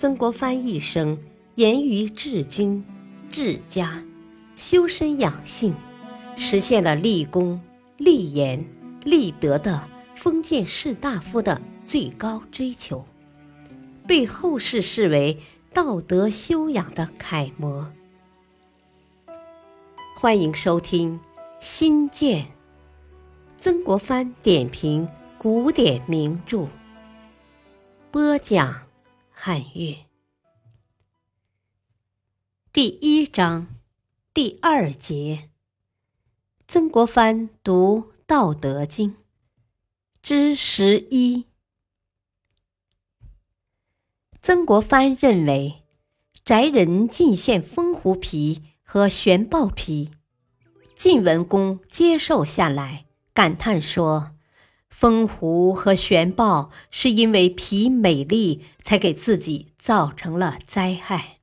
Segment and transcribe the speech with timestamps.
[0.00, 1.18] 曾国藩一生
[1.56, 2.82] 严于治军、
[3.30, 4.02] 治家，
[4.56, 5.74] 修身养性，
[6.38, 7.60] 实现了立功、
[7.98, 8.64] 立言、
[9.04, 13.04] 立德的封建士大夫的最高追求，
[14.06, 15.38] 被后世视为
[15.74, 17.92] 道德修养的楷模。
[20.16, 21.18] 欢迎收听
[21.60, 22.44] 《新建》，
[23.60, 25.06] 曾国藩点评
[25.36, 26.68] 古典名著，
[28.10, 28.89] 播讲。
[29.42, 30.04] 汉乐
[32.74, 33.68] 第一章
[34.34, 35.48] 第二节，
[36.68, 39.12] 曾国藩读《道德经》
[40.20, 41.46] 之十一。
[44.42, 45.84] 曾国藩认为，
[46.44, 50.10] 宅人进献风狐皮和玄豹皮，
[50.94, 54.36] 晋文公接受下来，感叹说。
[54.90, 61.38] 风狐和玄豹是因为皮美丽，才给自己造成了灾害。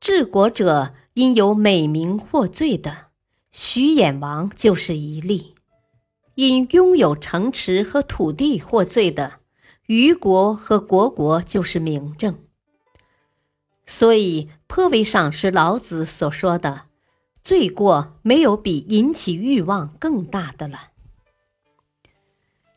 [0.00, 3.06] 治国者因有美名获罪的，
[3.50, 5.54] 徐衍王就是一例；
[6.34, 9.40] 因拥有城池和土地获罪的，
[9.86, 12.38] 虞国和虢国就是明证。
[13.86, 16.82] 所以颇为赏识老子所说的
[17.42, 20.90] ：“罪过没有比引起欲望更大的了。”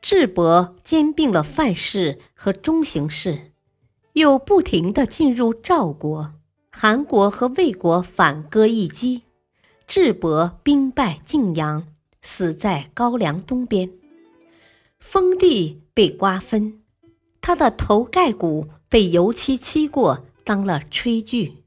[0.01, 3.51] 智伯兼并了范氏和中行氏，
[4.13, 6.33] 又不停地进入赵国、
[6.71, 9.21] 韩国和魏国反戈一击。
[9.85, 11.85] 智伯兵败晋阳，
[12.21, 13.91] 死在高梁东边。
[14.99, 16.81] 封地被瓜分，
[17.39, 21.63] 他的头盖骨被油漆漆过，当了炊具。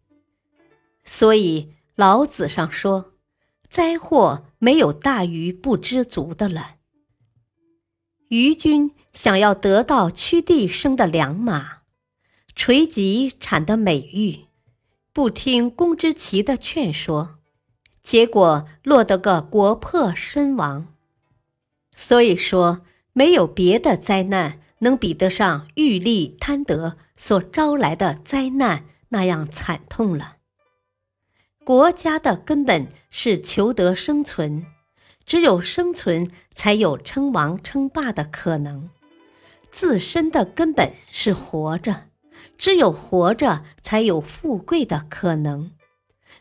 [1.05, 3.13] 所以老子上说
[3.69, 6.77] ：“灾祸没有大于不知足的了。”
[8.29, 11.83] 虞军想要得到屈地生的良马，
[12.55, 14.47] 垂棘产的美玉，
[15.13, 17.39] 不听公之奇的劝说，
[18.03, 20.89] 结果落得个国破身亡。
[21.93, 30.39] 所以说，没有别的灾难能比得上欲利贪得所招来的灾难那样惨痛了。
[31.65, 34.67] 国家的根本是求得生存。
[35.27, 38.91] 只有生存，才有称王称霸的可能。
[39.71, 42.09] 自身的根本是活着，
[42.57, 45.73] 只有活着，才有富贵的可能。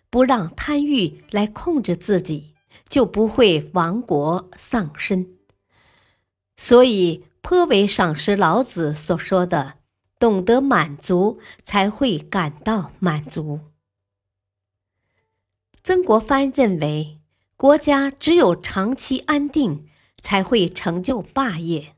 [0.10, 2.54] 不让贪欲来控制自己，
[2.88, 5.38] 就不会亡国丧身。
[6.56, 9.80] 所以，颇为赏识老子所说的
[10.20, 13.62] ：“懂得满足，才会感到满足。”
[15.84, 17.23] 曾国藩认为。
[17.64, 19.88] 国家只有长期安定，
[20.22, 21.94] 才会成就霸业；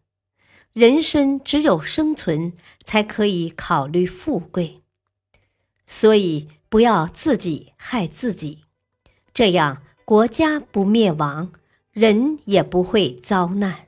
[0.74, 2.54] 人生只有生存，
[2.84, 4.84] 才可以考虑富贵。
[5.88, 8.66] 所以不要自己害自己，
[9.34, 11.52] 这样国家不灭亡，
[11.92, 13.88] 人也不会遭难。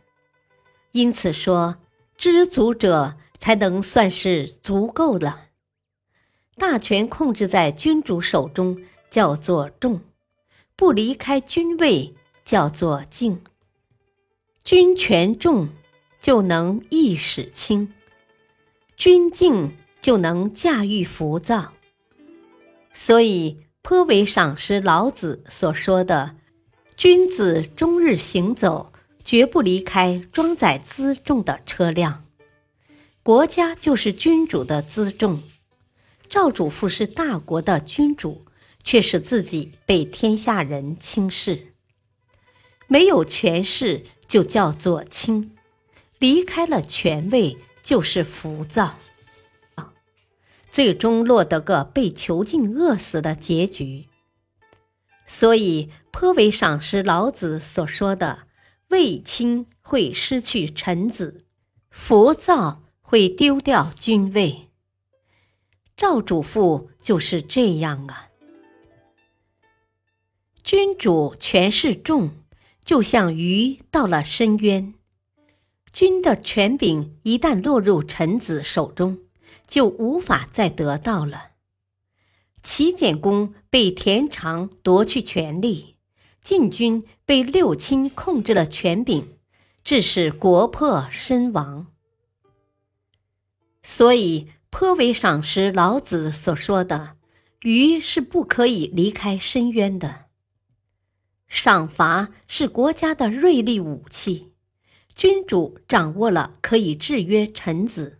[0.93, 1.77] 因此说，
[2.17, 5.49] 知足者才能算是足够了。
[6.55, 10.01] 大权控制在君主手中，叫做重。
[10.77, 12.13] 不离开君位
[12.45, 13.41] 叫做静，
[14.63, 15.69] 君权重
[16.21, 17.91] 就能意识轻，
[18.95, 21.73] 君静就能驾驭浮躁。
[22.93, 26.35] 所以颇为赏识老子所说的
[26.95, 32.23] ：“君子终日行走，绝不离开装载辎重的车辆。”
[33.23, 35.41] 国家就是君主的辎重，
[36.29, 38.45] 赵主父是大国的君主。
[38.87, 41.73] 却使自己被天下人轻视，
[42.87, 45.57] 没有权势就叫做轻，
[46.19, 48.97] 离开了权位就是浮躁，
[50.71, 54.05] 最终落得个被囚禁饿死的结局。
[55.25, 58.47] 所以颇为赏识老子所说的
[58.87, 61.43] ：“位轻会失去臣子，
[61.89, 64.69] 浮躁会丢掉君位。”
[65.97, 68.26] 赵主父就是这样啊。
[70.67, 72.31] 君主权势重，
[72.83, 74.95] 就像鱼到了深渊。
[75.93, 79.19] 君的权柄一旦落入臣子手中，
[79.65, 81.51] 就无法再得到了。
[82.61, 85.95] 齐简公被田常夺去权力，
[86.41, 89.37] 晋军被六亲控制了权柄，
[89.85, 91.87] 致使国破身亡。
[93.81, 97.15] 所以颇为赏识老子所说的
[97.63, 100.26] ：“鱼是不可以离开深渊的。”
[101.47, 104.51] 赏罚是国家的锐利武器，
[105.15, 108.19] 君主掌握了可以制约臣子，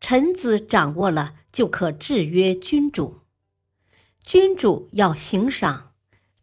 [0.00, 3.22] 臣子掌握了就可制约君主；
[4.22, 5.92] 君主要行赏，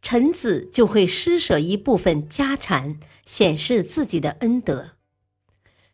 [0.02, 4.96] 臣子就会施舍一部分家产，显示自己的恩德；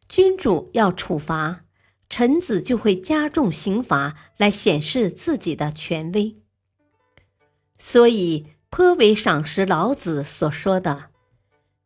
[0.07, 1.65] 君主要处罚，
[2.09, 6.37] 臣子就会加重刑罚，来显示自己的权威。
[7.77, 11.11] 所以，颇为赏识老子所说的。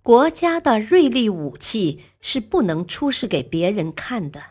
[0.01, 4.41] 国家的锐利武器是不能出示给别人看的。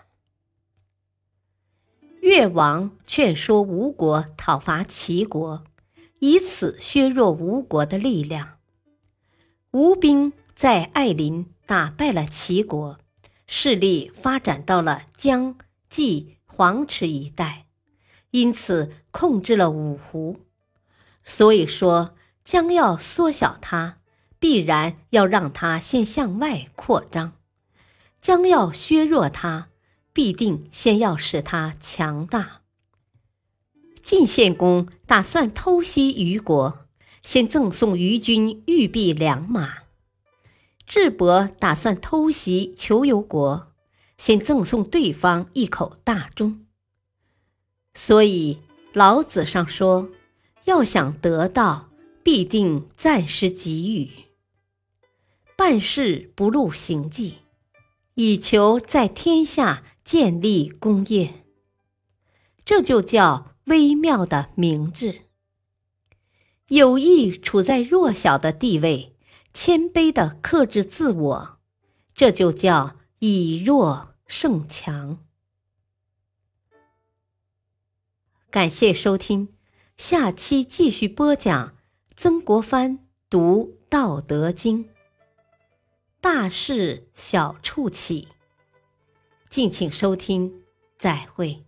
[2.20, 5.64] 越王劝说吴国讨伐齐国，
[6.18, 8.58] 以此削弱吴国的力量。
[9.70, 12.98] 吴兵在艾林打败了齐国，
[13.46, 15.56] 势力发展到了江、
[15.88, 17.64] 冀、黄池一带，
[18.32, 20.40] 因此控制了五湖。
[21.24, 22.14] 所以说，
[22.46, 23.98] 将要缩小它。
[24.38, 27.32] 必然要让它先向外扩张，
[28.20, 29.69] 将要削弱它，
[30.12, 32.60] 必定先要使它强大。
[34.02, 36.87] 晋献公打算偷袭虞国，
[37.22, 39.84] 先赠送虞军玉璧两马；
[40.84, 43.72] 智伯打算偷袭求游国，
[44.19, 46.66] 先赠送对方一口大钟。
[47.94, 48.60] 所以
[48.92, 50.10] 老子上说，
[50.66, 51.88] 要想得到，
[52.26, 54.11] 必定暂时给予。
[55.56, 57.37] 办事不露行迹，
[58.14, 61.44] 以求在天下建立功业。
[62.64, 65.26] 这就叫微妙的明智。
[66.67, 69.14] 有意处在弱小的地位，
[69.55, 71.58] 谦卑的克制自我，
[72.12, 75.25] 这就叫以弱胜强。
[78.50, 79.55] 感谢收听，
[79.96, 81.75] 下期继续播讲
[82.18, 82.98] 曾国藩
[83.28, 84.84] 读《道德经》。
[86.18, 88.28] 大事小处起，
[89.50, 90.62] 敬请收听，
[90.96, 91.65] 再会。